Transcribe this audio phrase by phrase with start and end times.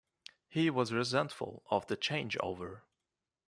[0.49, 2.85] He was resentful of the change over.